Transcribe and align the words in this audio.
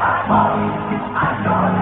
I'm 0.00 1.44
sorry. 1.44 1.79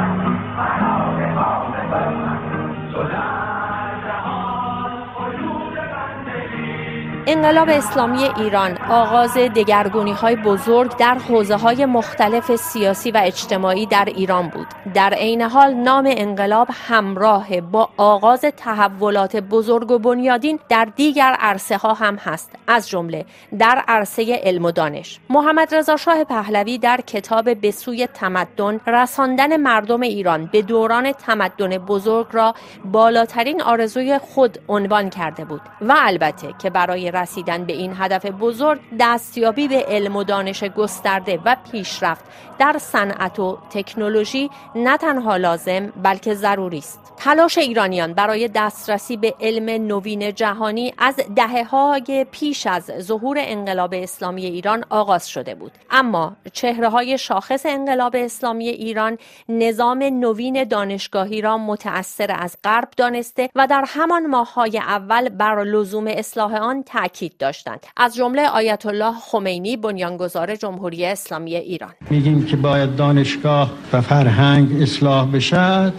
انقلاب 7.38 7.68
اسلامی 7.68 8.24
ایران 8.24 8.78
آغاز 8.90 9.34
دگرگونی 9.34 10.12
های 10.12 10.36
بزرگ 10.36 10.96
در 10.96 11.14
حوزه 11.14 11.56
های 11.56 11.86
مختلف 11.86 12.56
سیاسی 12.56 13.10
و 13.10 13.20
اجتماعی 13.24 13.86
در 13.86 14.04
ایران 14.04 14.48
بود. 14.48 14.66
در 14.94 15.14
عین 15.14 15.42
حال 15.42 15.74
نام 15.74 16.08
انقلاب 16.10 16.68
همراه 16.88 17.60
با 17.60 17.88
آغاز 17.96 18.40
تحولات 18.40 19.36
بزرگ 19.36 19.90
و 19.90 19.98
بنیادین 19.98 20.58
در 20.68 20.88
دیگر 20.96 21.36
عرصه 21.40 21.76
ها 21.76 21.94
هم 21.94 22.16
هست 22.16 22.50
از 22.66 22.88
جمله 22.88 23.24
در 23.58 23.82
عرصه 23.88 24.40
علم 24.42 24.64
و 24.64 24.70
دانش. 24.70 25.20
محمد 25.30 25.74
رضا 25.74 25.96
شاه 25.96 26.24
پهلوی 26.24 26.78
در 26.78 27.00
کتاب 27.00 27.54
به 27.54 27.70
سوی 27.70 28.06
تمدن 28.06 28.80
رساندن 28.86 29.56
مردم 29.56 30.00
ایران 30.00 30.46
به 30.46 30.62
دوران 30.62 31.12
تمدن 31.12 31.78
بزرگ 31.78 32.26
را 32.32 32.54
بالاترین 32.84 33.62
آرزوی 33.62 34.18
خود 34.18 34.58
عنوان 34.68 35.10
کرده 35.10 35.44
بود 35.44 35.60
و 35.80 35.94
البته 35.98 36.54
که 36.58 36.70
برای 36.70 37.10
رسیدن 37.28 37.64
به 37.64 37.72
این 37.72 37.92
هدف 37.96 38.26
بزرگ 38.26 38.80
دستیابی 39.00 39.68
به 39.68 39.84
علم 39.88 40.16
و 40.16 40.24
دانش 40.24 40.64
گسترده 40.64 41.40
و 41.44 41.56
پیشرفت 41.72 42.24
در 42.58 42.76
صنعت 42.78 43.38
و 43.38 43.58
تکنولوژی 43.70 44.50
نه 44.74 44.96
تنها 44.96 45.36
لازم 45.36 45.86
بلکه 45.86 46.34
ضروری 46.34 46.78
است. 46.78 47.00
تلاش 47.16 47.58
ایرانیان 47.58 48.12
برای 48.12 48.48
دسترسی 48.48 49.16
به 49.16 49.34
علم 49.40 49.86
نوین 49.86 50.34
جهانی 50.34 50.94
از 50.98 51.14
دهه 51.36 52.24
پیش 52.24 52.66
از 52.66 52.92
ظهور 52.98 53.36
انقلاب 53.40 53.94
اسلامی 53.94 54.44
ایران 54.44 54.84
آغاز 54.90 55.28
شده 55.28 55.54
بود. 55.54 55.72
اما 55.90 56.36
چهره 56.52 56.88
های 56.88 57.18
شاخص 57.18 57.66
انقلاب 57.66 58.16
اسلامی 58.16 58.68
ایران 58.68 59.18
نظام 59.48 60.02
نوین 60.02 60.64
دانشگاهی 60.64 61.40
را 61.40 61.58
متأثر 61.58 62.36
از 62.38 62.56
غرب 62.64 62.88
دانسته 62.96 63.50
و 63.54 63.66
در 63.66 63.84
همان 63.86 64.26
ماههای 64.26 64.78
اول 64.78 65.28
بر 65.28 65.64
لزوم 65.64 66.06
اصلاح 66.06 66.54
آن 66.54 66.82
تاکید 66.82 67.17
داشتند. 67.38 67.86
از 67.96 68.14
جمله 68.16 68.48
آیت 68.48 68.86
الله 68.86 69.12
خمینی 69.20 69.76
بنیانگذار 69.76 70.56
جمهوری 70.56 71.06
اسلامی 71.06 71.54
ایران. 71.54 71.90
میگیم 72.10 72.44
که 72.46 72.56
باید 72.56 72.96
دانشگاه 72.96 73.70
و 73.92 74.00
فرهنگ 74.00 74.82
اصلاح 74.82 75.30
بشد. 75.30 75.92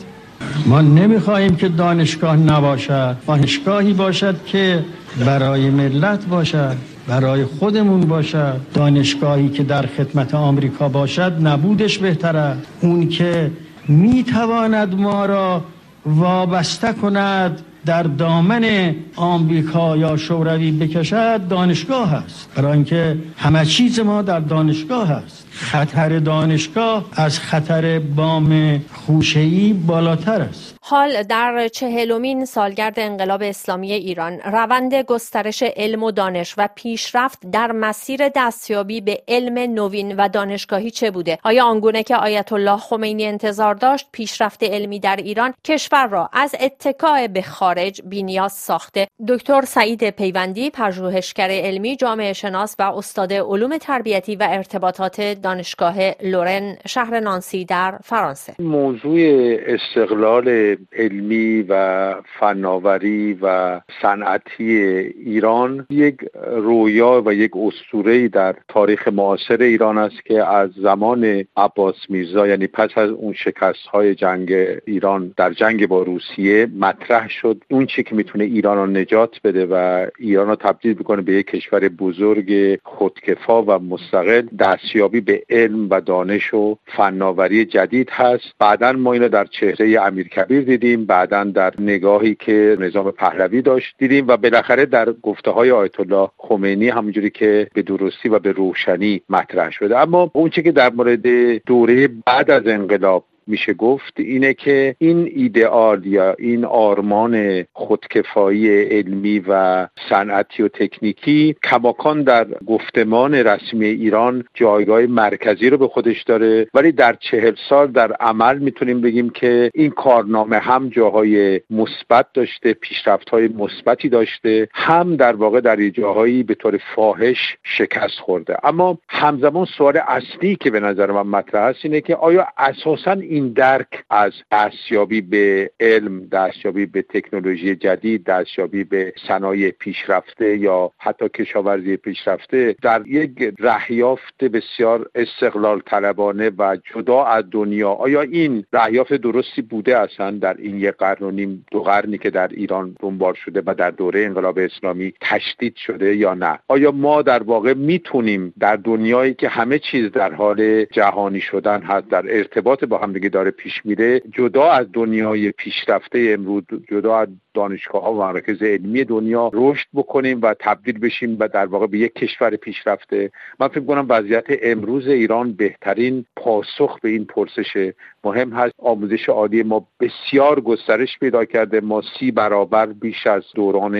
ما 0.65 0.81
نمی‌خواهیم 0.81 1.55
که 1.55 1.69
دانشگاه 1.69 2.35
نباشد. 2.35 3.17
دانشگاهی 3.27 3.93
باشد 3.93 4.45
که 4.45 4.85
برای 5.25 5.69
ملت 5.69 6.25
باشد 6.25 6.77
برای 7.07 7.45
خودمون 7.45 8.01
باشد. 8.01 8.61
دانشگاهی 8.73 9.49
که 9.49 9.63
در 9.63 9.85
خدمت 9.85 10.35
آمریکا 10.35 10.89
باشد 10.89 11.47
نبودش 11.47 11.97
بهتره. 11.97 12.57
اون 12.81 13.09
که 13.09 13.51
می‌تواند 13.87 14.95
ما 14.95 15.25
را 15.25 15.63
وابسته 16.05 16.93
کند 16.93 17.61
در 17.85 18.03
دامن 18.03 18.95
آمریکا 19.15 19.97
یا 19.97 20.17
شوروی 20.17 20.71
بکشد 20.71 21.47
دانشگاه 21.47 22.13
است. 22.13 22.49
برای 22.55 22.71
اینکه 22.71 23.17
همه 23.37 23.65
چیز 23.65 23.99
ما 23.99 24.21
در 24.21 24.39
دانشگاه 24.39 25.11
است. 25.11 25.47
خطر 25.51 26.19
دانشگاه 26.19 27.05
از 27.11 27.39
خطر 27.39 27.99
بام 27.99 28.81
خوشه‌ای 28.93 29.73
بالاتر 29.73 30.41
است. 30.41 30.78
حال 30.89 31.23
در 31.23 31.67
چهلمین 31.67 32.45
سالگرد 32.45 32.99
انقلاب 32.99 33.41
اسلامی 33.43 33.91
ایران 33.91 34.39
روند 34.39 34.95
گسترش 34.95 35.63
علم 35.63 36.03
و 36.03 36.11
دانش 36.11 36.55
و 36.57 36.69
پیشرفت 36.75 37.51
در 37.51 37.71
مسیر 37.71 38.29
دستیابی 38.35 39.01
به 39.01 39.21
علم 39.27 39.73
نوین 39.73 40.15
و 40.15 40.27
دانشگاهی 40.27 40.91
چه 40.91 41.11
بوده؟ 41.11 41.37
آیا 41.43 41.65
آنگونه 41.65 42.03
که 42.03 42.15
آیت 42.15 42.53
الله 42.53 42.77
خمینی 42.77 43.25
انتظار 43.25 43.75
داشت 43.75 44.07
پیشرفت 44.11 44.63
علمی 44.63 44.99
در 44.99 45.15
ایران 45.15 45.53
کشور 45.65 46.07
را 46.07 46.29
از 46.33 46.55
اتکاع 46.61 47.27
به 47.27 47.41
خارج 47.41 48.01
بینیاز 48.01 48.53
ساخته؟ 48.53 49.07
دکتر 49.27 49.61
سعید 49.61 50.09
پیوندی 50.09 50.69
پژوهشگر 50.69 51.49
علمی 51.49 51.95
جامعه 51.95 52.33
شناس 52.33 52.75
و 52.79 52.81
استاد 52.81 53.33
علوم 53.33 53.77
تربیتی 53.77 54.35
و 54.35 54.47
ارتباطات 54.49 55.21
دانشگاه 55.21 55.95
لورن 56.23 56.77
شهر 56.87 57.19
نانسی 57.19 57.65
در 57.65 57.99
فرانسه. 58.03 58.55
موضوع 58.59 59.19
استقلال 59.67 60.78
علمی 60.93 61.65
و 61.69 62.15
فناوری 62.39 63.37
و 63.41 63.79
صنعتی 64.01 64.77
ایران 65.25 65.85
یک 65.89 66.17
رویا 66.51 67.23
و 67.25 67.33
یک 67.33 67.51
اسطوره 67.55 68.27
در 68.27 68.55
تاریخ 68.67 69.07
معاصر 69.07 69.61
ایران 69.61 69.97
است 69.97 70.25
که 70.25 70.45
از 70.45 70.69
زمان 70.71 71.43
عباس 71.57 71.95
میرزا 72.09 72.47
یعنی 72.47 72.67
پس 72.67 72.89
از 72.97 73.09
اون 73.09 73.33
شکست 73.33 73.87
های 73.91 74.15
جنگ 74.15 74.51
ایران 74.85 75.33
در 75.37 75.53
جنگ 75.53 75.87
با 75.87 76.03
روسیه 76.03 76.67
مطرح 76.79 77.29
شد. 77.29 77.63
اون 77.69 77.85
چی 77.85 78.03
که 78.03 78.15
می‌تونه 78.15 78.43
ایران 78.43 78.77
رو 78.77 78.85
نجات 78.87 79.39
بده 79.43 79.65
و 79.65 80.07
ایران 80.19 80.47
رو 80.47 80.55
تبدیل 80.55 80.93
بکنه 80.93 81.21
به 81.21 81.33
یک 81.33 81.47
کشور 81.47 81.89
بزرگ 81.89 82.79
خودکفا 82.83 83.63
و 83.63 83.71
مستقل 83.71 84.47
دستیابی 84.59 85.21
به 85.21 85.43
علم 85.49 85.89
و 85.89 86.01
دانش 86.01 86.53
و 86.53 86.77
فناوری 86.85 87.65
جدید 87.65 88.09
هست. 88.11 88.45
بعدا 88.59 88.91
ما 88.91 89.13
اینو 89.13 89.29
در 89.29 89.45
چهره 89.45 90.01
امیر 90.01 90.27
کبیر 90.27 90.61
دیدیم 90.69 91.05
بعدا 91.05 91.43
در 91.43 91.73
نگاهی 91.79 92.35
که 92.35 92.77
نظام 92.79 93.11
پهلوی 93.11 93.61
داشت 93.61 93.95
دیدیم 93.97 94.27
و 94.27 94.37
بالاخره 94.37 94.85
در 94.85 95.11
گفته 95.11 95.51
های 95.51 95.71
آیت 95.71 95.99
الله 95.99 96.29
خمینی 96.37 96.89
همونجوری 96.89 97.29
که 97.29 97.67
به 97.73 97.81
درستی 97.81 98.29
و 98.29 98.39
به 98.39 98.51
روشنی 98.51 99.21
مطرح 99.29 99.71
شده. 99.71 99.97
اما 99.97 100.31
اون 100.33 100.49
که 100.49 100.71
در 100.71 100.93
مورد 100.93 101.27
دوره 101.65 102.09
بعد 102.25 102.51
از 102.51 102.67
انقلاب 102.67 103.25
میشه 103.49 103.73
گفت 103.73 104.13
اینه 104.17 104.53
که 104.53 104.95
این 104.97 105.31
ایدئال 105.35 106.05
یا 106.05 106.35
این 106.39 106.65
آرمان 106.65 107.65
خودکفایی 107.73 108.83
علمی 108.83 109.39
و 109.47 109.87
صنعتی 110.09 110.63
و 110.63 110.67
تکنیکی 110.67 111.55
کماکان 111.63 112.23
در 112.23 112.47
گفتمان 112.67 113.33
رسمی 113.35 113.85
ایران 113.85 114.43
جایگاه 114.53 115.01
مرکزی 115.01 115.69
رو 115.69 115.77
به 115.77 115.87
خودش 115.87 116.23
داره. 116.23 116.67
ولی 116.73 116.91
در 116.91 117.15
چهل 117.19 117.55
سال 117.69 117.91
در 117.91 118.11
عمل 118.11 118.57
می‌تونیم 118.57 119.01
بگیم 119.01 119.29
که 119.29 119.71
این 119.73 119.89
کارنامه 119.89 120.57
هم 120.57 120.89
جاهای 120.89 121.61
مثبت 121.69 122.25
داشته 122.33 122.73
پیشرفت 122.73 123.29
های 123.29 123.47
مثبتی 123.47 124.09
داشته 124.09 124.67
هم 124.73 125.15
در 125.15 125.35
واقع 125.35 125.61
در 125.61 125.89
جاهایی 125.89 126.43
به 126.43 126.55
طور 126.55 126.79
فاحش 126.95 127.57
شکست 127.63 128.19
خورده. 128.19 128.57
اما 128.63 128.97
همزمان 129.09 129.65
سوال 129.65 129.97
اصلی 130.07 130.55
که 130.55 130.69
به 130.71 130.79
نظر 130.79 131.11
من 131.11 131.27
مطرح 131.27 131.63
است 131.63 131.79
اینه 131.83 132.01
که 132.01 132.15
آیا 132.15 132.47
اساسا 132.57 133.11
درک 133.47 134.03
از 134.09 134.31
دستیابی 134.51 135.21
به 135.21 135.71
علم 135.79 136.25
دستیابی 136.25 136.85
به 136.85 137.01
تکنولوژی 137.01 137.75
جدید 137.75 138.23
دستیابی 138.23 138.83
به 138.83 139.13
صنایع 139.27 139.71
پیشرفته 139.71 140.57
یا 140.57 140.91
حتی 140.97 141.29
کشاورزی 141.29 141.97
پیشرفته 141.97 142.75
در 142.81 143.07
یک 143.07 143.53
رهیافت 143.59 144.43
بسیار 144.43 145.09
استقلال 145.15 145.81
طلبانه 145.85 146.51
و 146.57 146.77
جدا 146.93 147.23
از 147.23 147.43
دنیا. 147.51 147.89
آیا 147.89 148.21
این 148.21 148.65
رهیافت 148.73 149.13
درستی 149.13 149.61
بوده 149.61 149.97
اصلا 149.97 150.31
در 150.31 150.55
این 150.59 150.77
یک 150.79 150.91
قرن 150.91 151.25
و 151.25 151.31
نیم 151.31 151.65
دو 151.71 151.83
قرنی 151.83 152.17
که 152.17 152.29
در 152.29 152.47
ایران 152.47 152.95
دنبال 152.99 153.33
شده 153.33 153.63
و 153.65 153.73
در 153.73 153.91
دوره 153.91 154.25
انقلاب 154.25 154.59
اسلامی 154.59 155.13
تشدید 155.21 155.75
شده 155.75 156.15
یا 156.15 156.33
نه؟ 156.33 156.59
آیا 156.67 156.91
ما 156.91 157.21
در 157.21 157.43
واقع 157.43 157.73
می‌تونیم 157.73 158.53
در 158.59 158.75
دنیایی 158.75 159.33
که 159.33 159.49
همه 159.49 159.79
چیز 159.79 160.11
در 160.11 160.33
حال 160.33 160.85
جهانی 160.85 161.41
شدن 161.41 161.81
هست 161.81 162.09
در 162.09 162.37
ارتباط 162.37 162.83
با 162.83 162.97
هم 162.97 163.13
داره 163.29 163.51
پیش 163.51 163.85
میره 163.85 164.19
جدا 164.19 164.71
از 164.71 164.87
دنیای 164.93 165.51
پیشرفته 165.51 166.35
امروز 166.37 166.63
جدا 166.91 167.17
از 167.17 167.27
دانشگاه 167.53 168.01
ها 168.01 168.13
و 168.13 168.17
مراکز 168.17 168.63
علمی 168.63 169.03
دنیا 169.03 169.51
رشد 169.53 169.87
بکنیم 169.93 170.41
و 170.41 170.55
تبدیل 170.59 170.99
بشیم 170.99 171.37
و 171.39 171.47
در 171.47 171.65
واقع 171.65 171.87
به 171.87 171.97
یک 171.97 172.13
کشور 172.13 172.55
پیشرفته. 172.55 173.31
من 173.59 173.67
فکر 173.67 173.85
کنم 173.85 174.05
وضعیت 174.09 174.45
امروز 174.49 175.07
ایران 175.07 175.53
بهترین 175.53 176.25
پاسخ 176.35 176.99
به 176.99 177.09
این 177.09 177.25
پرسش 177.25 177.91
مهم 178.23 178.53
هست. 178.53 178.73
آموزش 178.77 179.29
عالی 179.29 179.63
ما 179.63 179.87
بسیار 179.99 180.61
گسترش 180.61 181.19
پیدا 181.19 181.45
کرده. 181.45 181.81
ما 181.81 182.01
سی 182.19 182.31
برابر 182.31 182.85
بیش 182.85 183.27
از 183.27 183.43
دوران 183.55 183.95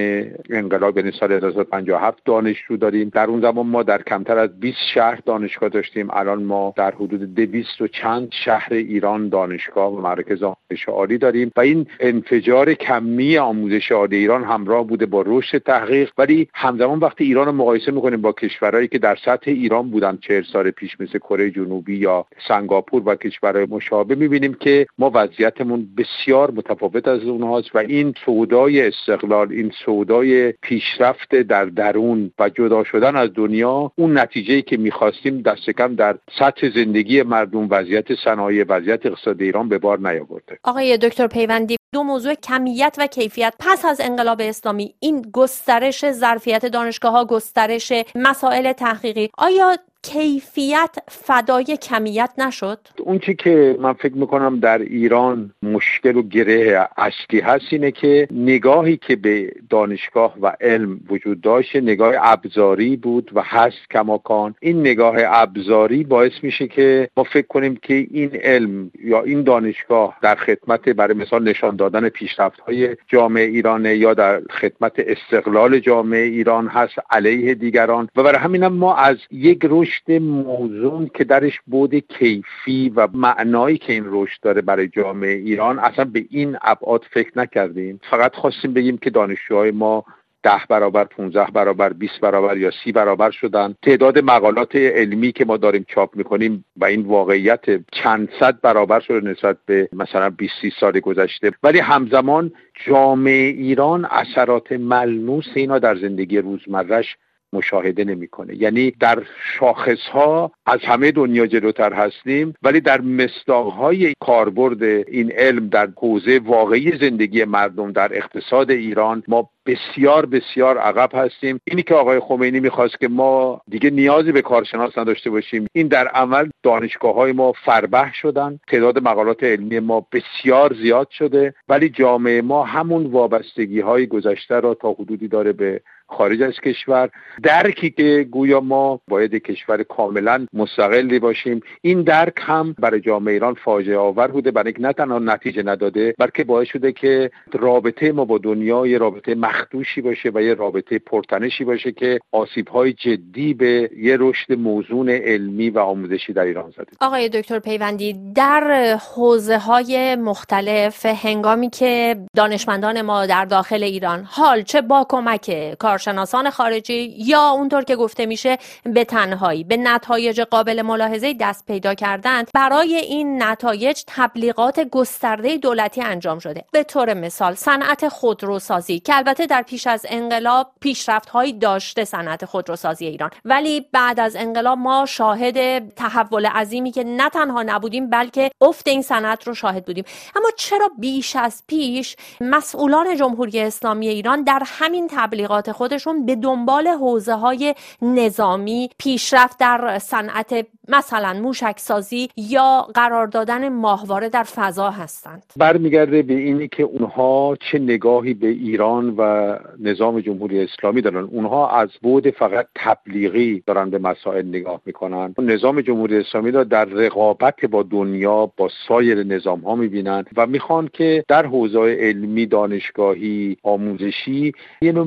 انقلاب 0.50 0.98
یعنی 0.98 1.12
سال 1.20 1.32
1957 1.32 2.24
دانشجو 2.26 2.78
داریم. 2.78 3.10
در 3.10 3.26
اون 3.26 3.42
زمان 3.42 3.68
ما 3.68 3.84
در 3.84 4.02
کمتر 4.02 4.38
از 4.38 4.60
20 4.60 4.78
شهر 4.94 5.20
دانشگاه 5.26 5.70
داشتیم. 5.70 6.08
الان 6.12 6.44
ما 6.44 6.74
در 6.78 6.92
حدود 6.92 7.36
200 7.36 7.82
و 7.82 7.88
چند 7.88 8.28
شهر 8.32 8.74
ایران 8.74 9.09
ایران 9.10 9.30
دانشگاه 9.30 9.94
و 9.94 10.02
مراکز 10.02 10.44
آموزش 10.44 10.86
عالی 10.88 11.18
داریم 11.18 11.52
و 11.56 11.60
این 11.60 11.88
انفجار 12.00 12.74
کمی 12.74 13.38
آموزش 13.38 13.92
عالی 13.92 14.16
ایران 14.16 14.44
همراه 14.44 14.88
بوده 14.88 15.06
با 15.06 15.24
رشد 15.28 15.58
تحقیق. 15.58 16.12
ولی 16.18 16.48
همزمان 16.54 17.00
وقتی 17.00 17.24
ایران 17.24 17.46
رو 17.46 17.52
مقایسه 17.52 17.92
می‌کنیم 17.92 18.22
با 18.22 18.32
کشورهایی 18.32 18.88
که 18.88 19.00
در 19.00 19.18
سطح 19.26 19.52
ایران 19.52 19.90
بودن 19.90 20.18
چهل 20.22 20.44
سال 20.44 20.72
پیش 20.72 21.02
مثل 21.02 21.18
کره 21.18 21.52
جنوبی 21.52 21.98
یا 21.98 22.26
سنگاپور 22.48 23.04
و 23.06 23.16
کشورهای 23.16 23.66
مشابه 23.66 24.16
می‌بینیم 24.16 24.54
که 24.54 24.88
ما 24.98 25.12
وضعیتمون 25.14 25.88
بسیار 25.98 26.52
متفاوت 26.52 27.08
از 27.08 27.24
اونهاست 27.24 27.76
و 27.76 27.78
این 27.78 28.14
سودای 28.26 28.88
استقلال 28.88 29.52
این 29.52 29.72
سودای 29.86 30.52
پیشرفت 30.52 31.36
در 31.36 31.66
درون 31.66 32.32
و 32.40 32.50
جدا 32.50 32.84
شدن 32.84 33.16
از 33.16 33.30
دنیا 33.36 33.92
اون 33.96 34.18
نتیجه 34.18 34.62
که 34.62 34.78
می‌خواستیم 34.78 35.42
دست 35.42 35.70
کم 35.70 35.96
در 35.96 36.18
سطح 36.40 36.70
زندگی 36.70 37.24
مردم 37.24 37.68
وضعیت 37.70 38.16
صنایع 38.26 38.66
وضعیت 38.70 38.99
اقتصاد 39.06 39.42
ایران 39.42 39.70
به 39.70 39.78
بار 39.78 40.00
نیاورده. 40.00 40.60
آقای 40.64 40.98
دکتر 40.98 41.28
پیوندی 41.28 41.78
دو 41.94 42.04
موضوع 42.04 42.34
کمیت 42.34 42.96
و 43.00 43.08
کیفیت. 43.08 43.54
پس 43.60 43.86
از 43.86 44.02
انقلاب 44.02 44.42
اسلامی 44.42 44.96
این 45.00 45.22
گسترش 45.34 46.12
ظرفیت 46.12 46.66
دانشگاه 46.66 47.12
ها 47.12 47.26
گسترش 47.26 47.94
مسائل 48.16 48.74
تحقیقی. 48.74 49.30
آیا 49.38 49.78
کیفیت 50.04 50.96
فدای 51.08 51.78
کمیت 51.82 52.30
نشد؟ 52.38 52.80
اون 53.00 53.20
چی 53.20 53.36
که 53.36 53.78
من 53.80 53.94
فکر 53.94 54.16
می‌کنم 54.16 54.60
در 54.60 54.78
ایران 54.78 55.54
مشکل 55.64 56.16
و 56.16 56.22
گره 56.22 56.88
اصلی 56.98 57.40
هست 57.40 57.66
اینه 57.72 57.92
که 57.92 58.28
نگاهی 58.32 58.98
که 58.98 59.16
به 59.16 59.54
دانشگاه 59.70 60.36
و 60.42 60.56
علم 60.62 61.00
وجود 61.10 61.42
داشت 61.42 61.76
نگاه 61.76 62.14
ابزاری 62.20 62.98
بود 62.98 63.32
و 63.34 63.42
هست 63.46 63.78
کماکان 63.92 64.56
این 64.60 64.80
نگاه 64.80 65.16
ابزاری 65.26 66.04
باعث 66.04 66.32
میشه 66.44 66.68
که 66.68 67.10
ما 67.18 67.24
فکر 67.24 67.48
کنیم 67.48 67.76
که 67.82 68.08
این 68.12 68.36
علم 68.36 68.92
یا 69.04 69.22
این 69.22 69.44
دانشگاه 69.44 70.18
در 70.22 70.36
خدمت 70.36 70.90
برای 70.90 71.14
مثال 71.14 71.44
نشان 71.44 71.76
دادن 71.76 72.10
پیشرفت 72.10 72.60
های 72.60 72.96
جامعه 73.08 73.46
ایران 73.46 73.86
یا 73.86 74.14
در 74.14 74.42
خدمت 74.50 74.94
استقلال 74.98 75.80
جامعه 75.80 76.24
ایران 76.24 76.68
هست 76.68 76.96
علیه 77.10 77.56
دیگران 77.56 78.10
و 78.16 78.24
برای 78.24 78.40
همین 78.40 78.68
ما 78.68 78.96
از 78.96 79.18
یک 79.32 79.60
رشد 79.90 80.12
موزون 80.12 81.10
که 81.14 81.24
درش 81.24 81.60
بود 81.68 81.96
کیفی 81.96 82.90
و 82.96 83.08
معنایی 83.14 83.78
که 83.78 83.94
این 83.94 84.04
رشد 84.08 84.42
داره 84.42 84.62
برای 84.62 84.88
جامعه 84.88 85.34
ایران. 85.34 85.80
اصلا 85.80 86.06
به 86.06 86.26
این 86.30 86.58
ابعاد 86.62 87.06
فکر 87.14 87.32
نکردیم. 87.36 88.00
فقط 88.10 88.36
خواستیم 88.36 88.74
بگیم 88.74 88.98
که 88.98 89.10
دانشجوهای 89.10 89.72
ما 89.72 90.06
ده 90.44 90.62
برابر 90.70 91.04
15 91.04 91.46
برابر 91.54 91.94
20 91.94 92.20
برابر 92.22 92.58
یا 92.58 92.72
سی 92.84 92.92
برابر 92.92 93.32
شدن. 93.32 93.76
تعداد 93.82 94.20
مقالات 94.20 94.76
علمی 94.76 95.32
که 95.32 95.46
ما 95.46 95.58
داریم 95.58 95.86
چاپ 95.88 96.16
می‌کنیم 96.16 96.66
و 96.78 96.86
این 96.86 97.02
واقعیت 97.02 97.66
چند 97.92 98.30
صد 98.40 98.62
برابر 98.62 99.00
شده 99.00 99.30
نسبت 99.30 99.58
به 99.66 99.90
مثلا 99.94 100.30
20 100.30 100.52
سال 100.80 101.00
گذشته. 101.00 101.52
ولی 101.64 101.80
همزمان 101.80 102.52
جامعه 102.88 103.50
ایران 103.50 104.06
اثرات 104.06 104.72
ملموس 104.72 105.48
اینا 105.56 105.80
در 105.80 105.96
زندگی 105.96 106.38
روزمرش 106.38 107.18
مشاهده 107.54 108.04
نمی‌کنه. 108.04 108.56
یعنی 108.56 108.92
در 108.92 109.24
شاخص 109.60 110.08
ها 110.12 110.52
از 110.66 110.80
همه 110.84 111.12
دنیا 111.12 111.48
جلوتر 111.48 111.94
هستیم 111.94 112.54
ولی 112.64 112.82
در 112.82 113.02
های 113.48 114.14
کاربرد 114.20 114.84
این 114.84 115.32
علم 115.32 115.68
در 115.68 115.90
حوزه 115.98 116.40
واقعی 116.40 116.98
زندگی 116.98 117.46
مردم 117.46 117.92
در 117.92 118.18
اقتصاد 118.18 118.72
ایران 118.72 119.24
ما 119.28 119.50
بسیار 119.66 120.26
بسیار 120.26 120.78
عقب 120.78 121.10
هستیم. 121.14 121.60
اینی 121.64 121.84
که 121.84 121.96
آقای 121.96 122.20
خمینی 122.20 122.60
می‌خواست 122.60 123.00
که 123.00 123.08
ما 123.08 123.62
دیگه 123.70 123.90
نیازی 123.90 124.32
به 124.32 124.42
کارشناس 124.42 124.98
نداشته 124.98 125.30
باشیم 125.30 125.68
این 125.74 125.88
در 125.88 126.08
عمل 126.08 126.50
دانشگاه 126.64 127.16
های 127.16 127.32
ما 127.32 127.52
فربه 127.52 128.12
شدن. 128.14 128.60
تعداد 128.68 129.00
مقالات 129.00 129.44
علمی 129.44 129.80
ما 129.80 130.08
بسیار 130.12 130.74
زیاد 130.82 131.10
شده 131.10 131.54
ولی 131.70 131.90
جامعه 131.90 132.42
ما 132.42 132.64
همون 132.64 133.06
وابستگی 133.06 133.80
های 133.80 134.08
گذشته 134.08 134.60
را 134.60 134.74
تا 134.74 134.92
حدودی 134.92 135.28
داره 135.28 135.54
به 135.54 135.82
خارج 136.10 136.42
از 136.42 136.54
کشور. 136.54 137.10
درکی 137.44 137.90
که 137.90 138.28
گویا 138.32 138.60
ما 138.60 139.00
باید 139.08 139.36
کشور 139.36 139.84
کاملا 139.84 140.46
مستقلی 140.54 141.20
باشیم. 141.20 141.62
این 141.82 142.02
درک 142.02 142.34
هم 142.38 142.76
برای 142.80 143.02
جامعه 143.02 143.34
ایران 143.34 143.54
فاجعه 143.54 143.98
آور 143.98 144.28
بوده 144.28 144.52
برای 144.52 144.68
اینکه 144.68 144.82
نه 144.82 144.94
تنها 144.94 145.20
نتیجه 145.20 145.64
نداده 145.64 146.16
بلکه 146.20 146.44
باعث 146.44 146.68
شده 146.68 146.92
که 146.92 147.32
رابطه 147.54 148.12
ما 148.12 148.26
با 148.26 148.38
دنیا 148.38 148.88
یه 148.88 148.98
رابطه 148.98 149.36
مخدوشی 149.36 150.02
باشه 150.02 150.32
و 150.34 150.42
یه 150.42 150.54
رابطه 150.54 151.00
پرتنشی 151.00 151.64
باشه 151.64 151.92
که 151.92 152.20
آسیب 152.32 152.68
های 152.68 152.94
جدی 152.94 153.54
به 153.54 153.90
یه 153.98 154.18
رشد 154.20 154.54
موزون 154.54 155.10
علمی 155.10 155.70
و 155.70 155.80
آموزشی 155.80 156.34
در 156.34 156.44
ایران 156.44 156.72
زده. 156.72 156.88
آقای 157.02 157.30
دکتر 157.30 157.60
پیوندی 157.60 158.34
در 158.36 158.98
حوزه 159.16 159.58
های 159.58 160.16
مختلف 160.16 161.06
هنگامی 161.06 161.70
که 161.70 162.16
دانشمندان 162.36 163.02
ما 163.02 163.26
در 163.26 163.46
داخل 163.46 163.84
ایران 163.84 164.24
حال 164.24 164.62
چه 164.62 164.82
با 164.82 165.06
کمک 165.10 165.76
کارشناسان 166.00 166.50
خارجی 166.50 167.16
یا 167.18 167.50
اونطور 167.50 167.84
که 167.84 167.96
گفته 167.96 168.26
میشه 168.26 168.58
به 168.84 169.04
تنهایی 169.04 169.64
به 169.64 169.78
نتایج 169.78 170.42
قابل 170.42 170.82
ملاحظه 170.82 171.36
دست 171.40 171.66
پیدا 171.66 171.94
کردند. 171.94 172.50
برای 172.54 172.96
این 172.96 173.44
نتایج 173.44 174.04
تبلیغات 174.08 174.80
گسترده 174.80 175.58
دولتی 175.58 176.02
انجام 176.02 176.40
شده. 176.40 176.66
به 176.72 176.84
طور 176.84 177.14
مثال 177.14 177.56
صنعت 177.56 178.08
خودروسازی 178.08 179.00
که 179.00 179.18
البته 179.18 179.46
در 179.46 179.62
پیش 179.62 179.88
از 179.88 180.06
انقلاب 180.10 180.72
پیشرفت 180.80 181.30
هایی 181.30 181.54
داشته 181.54 182.06
صنعت 182.06 182.46
خودروسازی 182.46 183.06
ایران. 183.06 183.30
ولی 183.46 183.86
بعد 183.92 184.20
از 184.20 184.36
انقلاب 184.36 184.78
ما 184.78 185.06
شاهد 185.06 185.90
تحول 185.94 186.46
عظیمی 186.46 186.92
که 186.92 187.04
نه 187.04 187.30
تنها 187.30 187.64
نبودیم 187.64 188.10
بلکه 188.10 188.52
افت 188.62 188.88
این 188.88 189.02
صنعت 189.02 189.48
رو 189.48 189.54
شاهد 189.54 189.86
بودیم. 189.86 190.04
اما 190.36 190.50
چرا 190.58 190.90
بیش 191.00 191.36
از 191.36 191.64
پیش 191.68 192.16
مسئولان 192.42 193.16
جمهوری 193.16 193.60
اسلامی 193.60 194.08
ایران 194.08 194.44
در 194.44 194.64
همین 194.66 195.08
تبلیغات 195.12 195.72
خودشون 195.90 196.26
به 196.26 196.36
دنبال 196.36 196.88
حوزه 196.88 197.34
های 197.34 197.76
نظامی 198.02 198.90
پیشرفت 198.98 199.60
در 199.60 200.00
صنعت 200.00 200.66
مثلا 200.88 201.34
موشک 201.34 201.76
سازی 201.78 202.30
یا 202.38 202.88
قرار 202.94 203.28
دادن 203.28 203.70
ماهواره 203.70 204.30
در 204.30 204.44
فضا 204.44 204.90
هستند. 204.90 205.44
برمیگرده 205.58 206.22
به 206.22 206.34
اینی 206.34 206.68
که 206.68 206.84
اونها 206.84 207.58
چه 207.72 207.80
نگاهی 207.80 208.34
به 208.34 208.48
ایران 208.48 209.16
و 209.18 209.56
نظام 209.80 210.20
جمهوری 210.20 210.64
اسلامی 210.64 211.02
دارن. 211.02 211.24
اونها 211.24 211.70
از 211.70 211.90
بود 212.02 212.30
فقط 212.30 212.68
تبلیغی 212.76 213.64
دارن 213.68 213.90
به 213.90 214.00
مسائل 214.00 214.48
نگاه 214.48 214.82
می‌کنن. 214.86 215.36
نظام 215.38 215.82
جمهوری 215.82 216.18
اسلامی 216.18 216.52
را 216.52 216.64
در 216.64 216.86
رقابت 216.86 217.66
با 217.66 217.84
دنیا 217.84 218.46
با 218.58 218.70
سایر 218.88 219.24
نظام 219.24 219.60
ها 219.60 219.76
می‌بینن 219.76 220.26
و 220.38 220.48
می‌خوان 220.48 220.90
که 220.94 221.24
در 221.28 221.46
حوزه 221.46 221.80
علمی 222.00 222.46
دانشگاهی 222.46 223.58
آموزشی 223.64 224.52
یه 224.82 224.92
نوع 224.92 225.06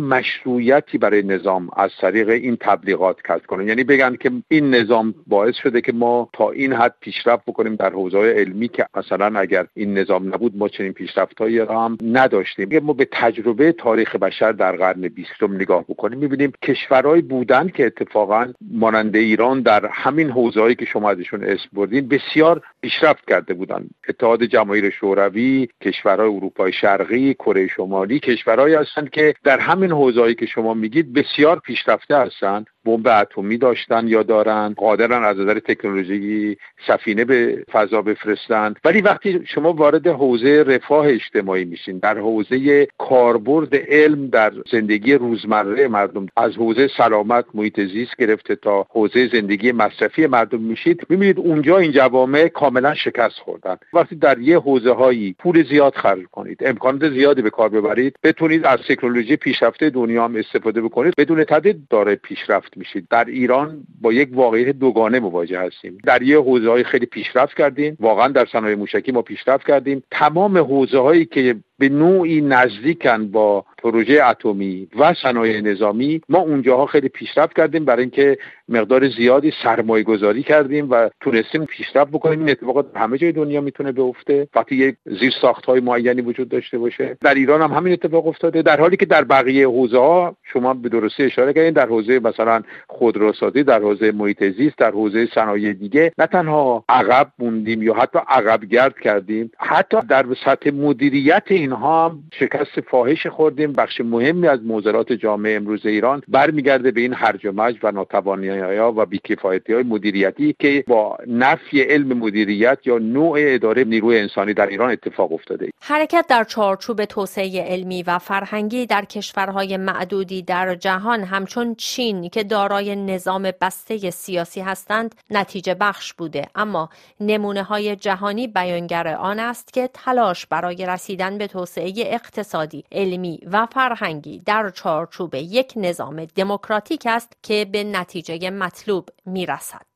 مشروعیتی 0.73 0.99
برای 0.99 1.23
نظام 1.23 1.69
از 1.77 1.91
طریق 2.01 2.29
این 2.29 2.57
تبلیغات 2.61 3.23
کسب 3.23 3.47
کنن. 3.47 3.69
یعنی 3.69 3.85
بگن 3.85 4.17
که 4.17 4.31
این 4.49 4.75
نظام 4.75 5.15
باعث 5.27 5.55
شده 5.55 5.81
که 5.81 5.93
ما 5.93 6.29
تا 6.33 6.51
این 6.51 6.73
حد 6.73 6.95
پیشرفت 7.01 7.45
بکنیم 7.47 7.75
در 7.75 7.91
حوزه 7.91 8.19
علمی 8.19 8.69
که 8.69 8.87
مثلا 8.97 9.41
اگر 9.41 9.67
این 9.75 9.99
نظام 9.99 10.35
نبود 10.35 10.57
ما 10.57 10.69
چنین 10.69 10.93
پیشرفتهایی 10.93 11.59
را 11.59 11.85
هم 11.85 11.99
نداشتیم. 12.03 12.79
ما 12.79 12.93
به 12.93 13.09
تجربه 13.13 13.73
تاریخ 13.73 14.17
بشر 14.17 14.53
در 14.53 14.77
قرن 14.77 15.01
بیستم 15.01 15.55
نگاه 15.55 15.85
بکنیم 15.89 16.19
می‌بینیم 16.19 16.53
کشورهایی 16.63 17.23
بودن 17.23 17.69
که 17.69 17.87
اتفاقا 17.87 18.53
مانند 18.71 19.17
ایران 19.17 19.61
در 19.61 19.87
همین 19.87 20.31
حوزه‌ای 20.31 20.75
که 20.75 20.85
شما 20.85 21.11
ازشون 21.11 21.45
اسم 21.45 21.69
بردین 21.73 22.09
بسیار 22.09 22.63
پیشرفت 22.81 23.29
کرده 23.29 23.55
بودن. 23.55 23.85
اتحاد 24.09 24.45
جماهیر 24.45 24.91
شوروی 24.91 25.69
کشورهای 25.83 26.29
اروپای 26.29 26.73
شرقی 26.73 27.35
کره 27.35 27.67
شمالی 27.67 28.19
کشورهایی 28.19 28.75
هستند 28.75 29.11
که 29.11 29.35
در 29.45 29.59
همین 29.59 29.91
حوزه‌ای 29.93 30.35
که 30.35 30.47
شما 30.47 30.62
میگید 30.75 31.13
بسیار 31.13 31.59
پیشرفته 31.59 32.17
هستند. 32.17 32.67
بمب 32.85 33.09
اتمی 33.09 33.59
داشتن 33.59 34.09
یا 34.09 34.23
دارن 34.23 34.75
قادرن 34.77 35.25
از 35.25 35.39
نظر 35.39 35.59
تکنولوژی 35.59 36.57
سفینه 36.87 37.25
به 37.25 37.65
فضا 37.73 38.03
بفرستند 38.03 38.77
ولی 38.85 39.01
وقتی 39.01 39.41
شما 39.47 39.73
وارد 39.73 40.07
حوزه 40.07 40.65
رفاه 40.67 41.07
اجتماعی 41.07 41.65
میشین 41.65 41.99
در 41.99 42.19
حوزه 42.19 42.89
کاربرد 42.99 43.75
علم 43.75 44.27
در 44.27 44.53
زندگی 44.71 45.15
روزمره 45.15 45.89
مردم 45.89 46.27
از 46.37 46.53
حوزه 46.57 46.89
سلامت 46.97 47.45
محیط 47.55 47.81
زیست 47.81 48.17
گرفته 48.19 48.57
تا 48.57 48.87
حوزه 48.91 49.29
زندگی 49.29 49.73
مصرفی 49.73 50.27
مردم 50.27 50.61
میشید 50.61 51.07
می‌بینید 51.09 51.39
اونجا 51.39 51.79
این 51.79 51.93
جوامع 51.93 52.49
کاملا 52.49 52.95
شکست 52.95 53.39
خوردن. 53.39 53.77
وقتی 53.93 54.17
در 54.17 54.39
یه 54.39 54.59
حوزه 54.59 54.93
هایی 54.93 55.35
پول 55.39 55.65
زیاد 55.69 55.95
خرج 55.95 56.23
کنید 56.33 56.63
امکانات 56.67 57.11
زیادی 57.11 57.43
به 57.43 57.51
کار 57.51 57.69
ببرید 57.69 58.17
بتونید 58.23 58.67
از 58.67 58.79
تکنولوژی 58.89 59.37
پیشرفته 59.37 59.91
دنیا 59.91 60.25
هم 60.25 60.37
استفاده 60.37 60.81
بکنید 60.81 61.15
بدون 61.19 61.45
تردید 61.45 61.89
داره 61.91 62.15
پیشرفت 62.15 62.72
میشید 62.77 63.09
در 63.11 63.25
ایران 63.25 63.85
با 64.01 64.13
یک 64.13 64.29
واقعیت 64.33 64.69
دوگانه 64.69 65.21
مواجه 65.21 65.61
هستیم. 65.61 65.99
در 66.05 66.23
یه 66.23 66.41
حوزه 66.41 66.71
های 66.71 66.85
خیلی 66.85 67.07
پیشرفت 67.07 67.57
کردیم. 67.57 67.97
واقعا 68.01 68.29
در 68.29 68.47
صنایع 68.47 68.77
موشکی 68.77 69.13
ما 69.13 69.23
پیشرفت 69.23 69.67
کردیم. 69.67 70.03
تمام 70.11 70.59
حوزه 70.59 70.99
هایی 70.99 71.25
که 71.25 71.57
به 71.83 71.89
نوعی 71.89 72.41
نزدیکن 72.41 73.29
با 73.31 73.65
پروژه 73.79 74.25
اتمی 74.25 74.89
و 74.99 75.15
صنایع 75.23 75.61
نظامی. 75.61 76.21
ما 76.29 76.39
اونجاها 76.39 76.87
خیلی 76.87 77.09
پیشرفت 77.09 77.57
کردیم 77.57 77.85
برای 77.85 78.03
اینکه 78.03 78.39
مقدار 78.69 79.09
زیادی 79.09 79.53
سرمایه 79.63 80.05
گذاری 80.05 80.43
کردیم 80.43 80.91
و 80.91 81.09
تونستیم 81.21 81.65
پیشرفت 81.65 82.11
بکنیم. 82.11 82.39
این 82.39 82.51
اتفاقات 82.51 82.87
همه 82.97 83.19
جای 83.19 83.33
دنیا 83.33 83.61
می‌تونه 83.61 83.93
بیفته. 83.93 84.49
وقتی 84.55 84.77
یک 84.77 84.97
زیر 85.21 85.33
ساخت 85.41 85.65
های 85.65 85.81
معینی 85.81 86.21
وجود 86.21 86.49
داشته 86.49 86.79
باشه. 86.79 87.17
در 87.21 87.35
ایران 87.35 87.63
هم 87.63 87.71
همین 87.71 87.93
اتفاق 87.93 88.27
افتاده. 88.27 88.63
در 88.63 88.81
حالی 88.81 88.97
که 88.97 89.07
در 89.07 89.25
بقیه 89.25 89.69
حوزه 89.69 89.99
ها 89.99 90.37
شما 90.53 90.75
به 90.75 90.89
درستی 90.89 91.23
اشاره 91.23 91.53
کردین 91.53 91.73
در 91.73 91.87
حوزه 91.87 92.21
مثلا 92.25 92.63
خودروسازی 92.87 93.63
در 93.63 93.81
حوزه 93.81 94.13
محیط 94.13 94.45
زیست 94.45 94.79
در 94.79 94.91
حوزه 94.91 95.29
صنایع 95.35 95.73
دیگه 95.73 96.13
نه 96.19 96.27
تنها 96.27 96.85
عقب 96.89 97.33
موندیم 97.39 97.83
یا 97.83 97.95
حتی 97.95 98.19
عقب 98.29 98.65
گرد 98.65 98.99
کردیم 98.99 99.51
حتی 99.59 99.97
در 100.09 100.27
سطح 100.45 100.71
مدیریت 100.71 101.45
اینها 101.73 102.09
هم 102.09 102.23
شکست 102.41 102.81
فاحش 102.81 103.27
خوردیم 103.27 103.73
بخش 103.73 104.01
مهمی 104.01 104.49
از 104.49 104.63
موزلات 104.63 105.13
جامعه 105.13 105.57
امروز 105.57 105.87
ایران 105.87 106.23
برمیگرده 106.29 106.91
به 106.91 107.01
این 107.01 107.15
هرج 107.15 107.47
و 107.47 107.53
مرج 107.53 107.77
و 107.83 107.91
ناتوانی 107.91 108.49
ها 108.49 108.93
و 108.97 109.07
بیکفایتی 109.07 109.73
های 109.73 109.83
مدیریتی 109.83 110.55
که 110.59 110.85
با 110.87 111.19
نفی 111.27 111.83
علم 111.83 112.19
مدیریت 112.19 112.79
یا 112.85 112.99
نوع 112.99 113.39
اداره 113.41 113.85
نیروی 113.85 114.19
انسانی 114.19 114.55
در 114.55 114.67
ایران 114.67 114.91
اتفاق 114.91 115.33
افتاده. 115.33 115.71
حرکت 115.81 116.27
در 116.29 116.45
چارچوب 116.45 117.05
توسعه 117.05 117.65
علمی 117.67 118.03
و 118.03 118.19
فرهنگی 118.19 118.87
در 118.87 119.05
کشورهای 119.05 119.77
معدودی 119.77 120.43
در 120.43 120.75
جهان 120.75 121.21
همچون 121.21 121.75
چین 121.75 122.29
که 122.29 122.45
دارای 122.45 122.97
نظام 122.97 123.51
بسته 123.61 124.11
سیاسی 124.11 124.61
هستند 124.61 125.15
نتیجه 125.31 125.75
بخش 125.75 126.13
بوده. 126.13 126.47
اما 126.55 126.89
نمونه 127.21 127.63
های 127.63 127.97
جهانی 127.97 128.47
بیانگر 128.47 129.09
آن 129.09 129.39
است 129.39 129.73
که 129.73 129.91
تلاش 129.95 130.47
برای 130.47 130.87
رسیدن 130.87 131.39
به 131.39 131.47
توسعه 131.63 131.93
اقتصادی 131.97 132.85
علمی 132.93 133.41
و 133.53 133.67
فرهنگی 133.67 134.39
در 134.47 134.71
چارچوب 134.71 135.35
یک 135.35 135.73
نظام 135.77 136.25
دموکراتیک 136.25 137.07
است 137.07 137.33
که 137.43 137.65
به 137.73 137.85
نتیجه 137.85 138.51
مطلوب 138.51 139.09
می‌رسد. 139.27 139.92